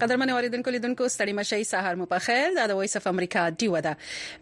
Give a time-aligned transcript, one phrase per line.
[0.00, 3.68] قدرمن اوریدونکو لیدونکو ستړي مشي سهار مو په خیر دا د وایس اف امریکا دی
[3.74, 3.92] ودا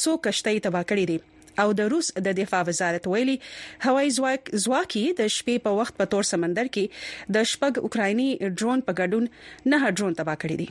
[0.00, 1.18] سو کشتۍ تبا کړې دي
[1.62, 3.36] او د روس د دفاع وزارت ویلي
[3.86, 6.84] هوایي ځواک ځواکي د شپې په وخت په تور سمندر کې
[7.38, 9.24] د شپږ اوکرایني ډرون په ګډون
[9.74, 10.68] نه ډرون تبا کړی دی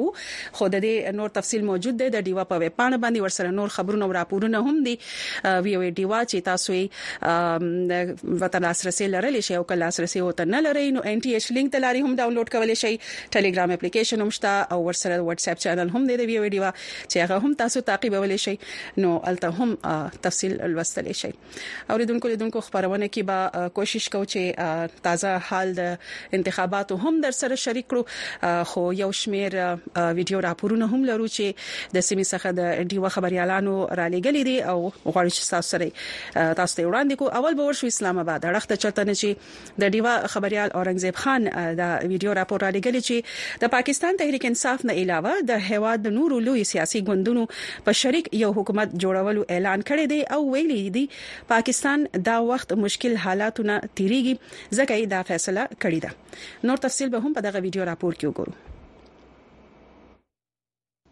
[0.59, 3.73] خو د دې نور تفصيل موجود دی د دیوا په ویب پاڼه باندې ورسره نور
[3.79, 4.95] خبرونه او راپورونه هم دي
[5.69, 10.63] وی او دیوا چې تاسو یې وطن لاسرسي لرلې شي او کله لاسرسي وته نه
[10.69, 14.55] لري نو ان ټي ایچ لینک تلاري هم ډاونلوډ کولای شي ټلګرام اپلیکیشن هم شته
[14.77, 17.85] او ورسره واتس اپ چینل هم دی د وی او دیوا چې هغه هم تاسو
[17.91, 18.59] تعقیبوي کولای شي
[18.99, 19.77] نو الته هم
[20.23, 21.33] تفصیل لوستلی شي
[21.91, 25.99] اوریدونکو لیدونکو خبرونه کې به کوشش کو چې تازه حال د
[26.33, 29.53] انتخاباتو هم در سره شریک کړو خو یو شمیر
[29.99, 34.91] ویډیو راپورونه هم لرو چې د سیمې څخه د ډیو خبريالانو را لګلې دي او
[35.07, 39.05] غواړي چې تاسو سره تاسو ته وړاندې کو اول به ورشو اسلام آباد اړخته چلته
[39.05, 41.49] نه چې د ډیو خبريال اورنګزیب خان
[41.83, 46.41] دا ویډیو راپور را لګلې چې د پاکستان تحریک انصاف نه علاوه د هواد نور
[46.49, 47.47] لوی سیاسي ګوندونو
[47.89, 51.01] په شریک محرک یو حکومت جوړولو اعلان کړی دی او ویلي دی
[51.53, 51.99] پاکستان
[52.29, 54.35] دا وخت مشکل حالاتونه تیریږي
[54.79, 56.11] ځکه دا فیصله کړی ده
[56.71, 58.55] نور تفصيل به هم په دغه ویډیو راپور کې وګورو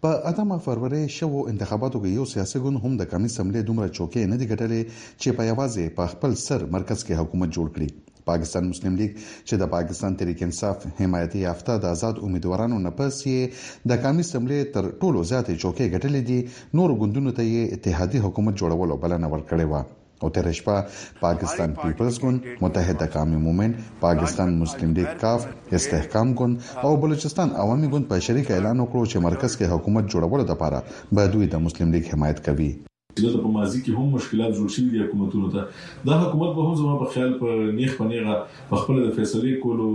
[0.07, 4.31] په اتمه فروری شوو انتخاباتو کې یو سیاسي ګوند هم د قانوني سملې دومره چوکې
[4.33, 4.81] نه دی ګټلې
[5.21, 7.91] چې په یوازې په خپل سر مرکز کې حکومت جوړ کړي
[8.31, 9.11] پاکستان مسلم لیگ
[9.49, 14.25] چې د پاکستان تحریک انصاف حمایتي یافته د آزاد امیدوارانو نه پس یې د قومي
[14.31, 16.39] سملې تر ټولو زیاتې چوکۍ ګټلې دي
[16.81, 20.75] نور ګوندونو ته یې اتحادي حکومت جوړولو بلنه ورکړې و او تر شپه
[21.23, 25.47] پاکستان پیپلز ګوند متحده قومي مومنت پاکستان مسلم لیگ کاف
[25.81, 26.55] استحکام ګوند
[26.89, 31.31] او بلوچستان عوامي ګوند په شریک اعلان وکړو چې مرکز کې حکومت جوړولو لپاره به
[31.37, 32.71] دوی د مسلم لیگ حمایت کوي
[33.17, 36.75] دلته په ماضي کې هم مشکلات جوړ شوي دي حکومتونو ته دا حکومت به هم
[36.81, 38.39] زما په خیال په نیخ پنیغه
[38.71, 39.91] په خپل د فیصلې کولو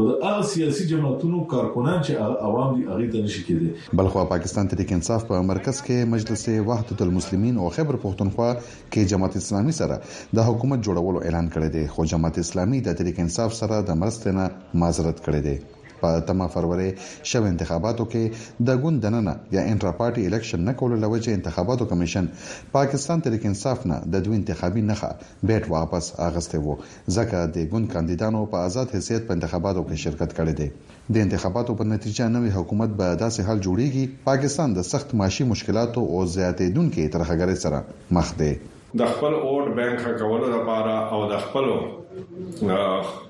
[0.00, 4.68] خو د هغه سیاسي جماعتونو کارکونان چې عوام دي هغه ته نشي کېدي بلخو پاکستان
[4.72, 8.46] تحریک انصاف په مرکز کې مجلس وحدت المسلمین او خیبر پښتونخوا
[8.92, 9.96] کې جماعت اسلامي سره
[10.40, 14.44] د حکومت جوړولو اعلان کړی دی خو جماعت اسلامي د تحریک انصاف سره د مرستنه
[14.84, 15.56] معذرت کړی دی
[16.00, 16.88] په تمه فروری
[17.30, 22.30] شو انتخاباتو کې د ګوند دننه یا انټرا پارټي الیکشن نه کول لوجه انتخاباتو کمیشن
[22.76, 25.10] پاکستان تحریک انصاف نه د دوه انتخابي نخه
[25.52, 30.36] بیت واپس اغسته وو ځکه د ګوند کاندیدانو په آزاد حیثیت په انتخاباتو کې شرکت
[30.40, 35.14] کړې ده د انتخاباتو په نتیجه نوې حکومت به داسې حل جوړیږي پاکستان د سخت
[35.22, 38.52] معاشي مشکلاتو او زیاتېدونکو ترخګرې سره مخ دی
[39.00, 41.72] د خپل اوټ بانک کولو لپاره او د خپل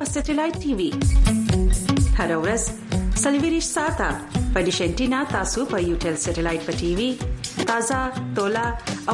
[0.00, 0.86] په سټلایټ ټي وي
[2.18, 2.62] هر ورځ
[3.22, 4.06] سلویریش ساته
[4.52, 7.08] په ډیشنټینا تاسو په یو ټل سټلایټ په ټي وي
[7.70, 8.00] تازه
[8.38, 8.62] ټولا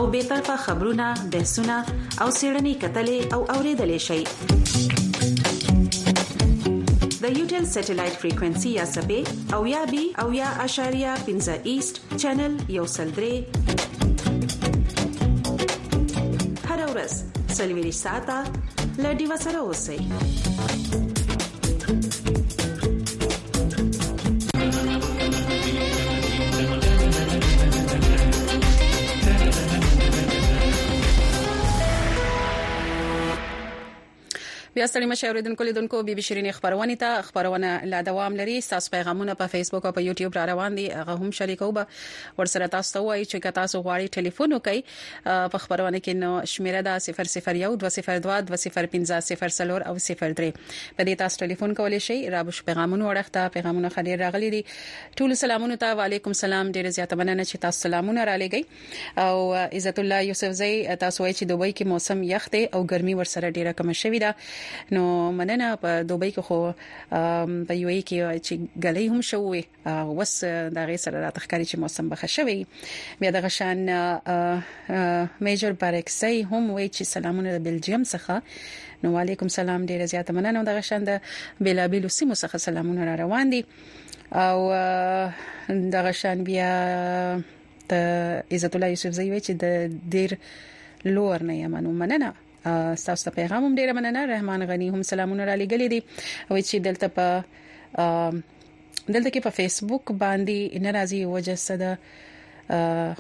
[0.01, 1.77] او به طرفه خبرونه بحثونه
[2.21, 4.21] او سیړنی کتلې او اوریدلې شي
[7.23, 9.21] د یو ټل سټلایټ فریکوئنسي یا سبې
[9.59, 13.37] او یا بي او یا اشاریا پنځه ایست چینل یو سلډري
[16.69, 17.13] هر ورځ
[17.61, 18.39] سلویریش ساته
[19.03, 19.99] له ډیو سره اوسئ
[34.77, 38.91] بیا ستړي مشه اوریدونکو لیدونکو بي بي شيرين خبرونه ته خبرونه لا دوام لري تاسو
[38.95, 41.87] پیغامونه په فیسبوک او په یوټیوب را روان دي هغه هم شریکو به
[42.41, 44.81] ورسره تاسو ته وایي چې تاسو غواړئ ټلیفون وکړئ
[45.27, 47.09] په خبرونه کې نو شمیره دا 0012022050
[49.93, 54.49] او 03 په دې تاسو ټلیفون کولای شئ را بش پیغامونه ورخته پیغامونه خلې راغلي
[54.57, 54.61] دي
[55.21, 58.63] ټول سلامونه ته وعليكم السلام ډیر زیاته مننه چې تاسو سلامونه را لګي
[59.25, 59.35] او
[59.81, 60.77] عزت الله یوسف زئی
[61.09, 64.33] تاسو وایي چې دوبه کې موسم یخ دی او ګرمي ورسره ډیره کم شوې ده
[64.95, 65.05] نو
[65.39, 66.59] مننه په دوبۍ کې خو
[67.71, 68.55] په یو ای کې چې
[68.85, 69.63] غلې هم شوې
[70.21, 70.33] وس
[70.79, 72.61] دا غي سره راته ښکاری چې موسم به خښوي
[73.23, 73.79] بیا د غشان
[75.49, 78.35] میجر بارکسي هم وی چې سلامونه د بلجیم څخه
[79.05, 81.13] نو علیکم سلام ډیر زیات مننه د غشان د
[81.69, 83.61] بیلابیل سیمو څخه سلامونه را روان دي
[84.47, 84.57] او
[85.97, 86.73] د غشان بیا
[87.91, 87.99] ته
[88.57, 90.37] عزت الله یوسف زوی چې د ډیر
[91.19, 92.33] لور نه یمنو مننه
[93.07, 96.03] تاسو ته پیغام هم ډیر مننه رحمان غنی هم سلامونه را لګلې دي
[96.51, 98.39] او چې دلته په
[99.15, 101.99] دلته کې په فیسبوک باندې ناراضي وجه سده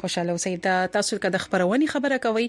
[0.00, 2.48] خوشاله اوسئ دا تاسو که د خبرونه خبره کوي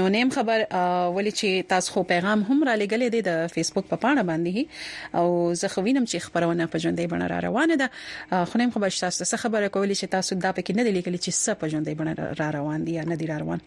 [0.00, 4.00] نو نیم خبر ولې چې تاسو خو پیغام هم را لګلې دي د فیسبوک په
[4.04, 8.58] پاڼه باندې او زه خو وینم چې خبرونه په ژوندۍ بڼه را روانه ده خو
[8.64, 11.50] نیم خبر تاسو څه خبره کوي چې تاسو دا پکې نه دي لیکلي چې څه
[11.54, 13.60] په ژوندۍ بڼه را روان دي یا نه دي را روان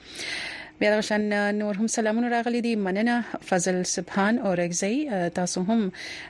[0.79, 1.21] بیا روشن
[1.55, 3.17] نور هم سلامونه راغلي دي مننه
[3.49, 4.95] فضل سبحان اورګزي
[5.37, 5.81] تاسو هم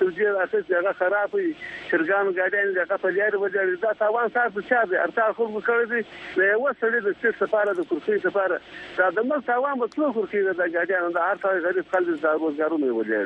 [0.00, 1.54] سبزي اساس هغه خراب وي
[1.90, 6.00] چرګان ګاډیان دغه په لار وځي دا تاوان صاحب څه دی ارتار خو کړی دی
[6.36, 8.58] نو یو سړی د څه سفاره د کرسي سفاره
[8.98, 12.38] دا د مل تاوان به څو کرسي د ګاډیان د هر ځای غریب خلک د
[12.40, 13.22] روزګارونه وځي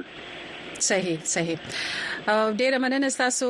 [0.89, 1.57] صحیح صحیح
[2.61, 3.47] ډیره مننه تاسو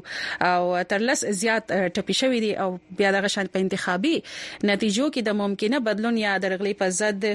[0.49, 2.69] او ترلس زیات ټپي شوی دي او
[3.03, 4.13] بیا د غشن په انتخابي
[4.73, 7.29] نتیجو کې د ممکنه بدلون یا درغلي په ضد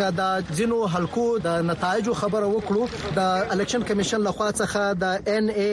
[0.00, 0.28] کدا
[0.58, 5.66] ځینو حلقو د نتایجو خبره وکړو د الیکشن کمیشن لخوا څخه د ان ای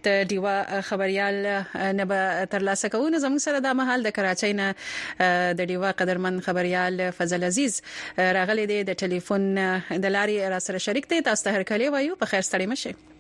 [0.09, 0.53] ته دیوا
[0.91, 5.69] خبريال نه به تر لاسه کوو نو زموږ سره د محل د کراچۍ نه د
[5.73, 7.81] دیوا قدرمن خبريال فضل عزیز
[8.41, 9.51] راغلي دی د ټلیفون
[10.07, 13.13] د لاري را سره شریک دی تاسو هر کله وایو په خیر ستړي مشه